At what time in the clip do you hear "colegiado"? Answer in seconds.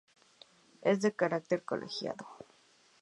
1.63-2.25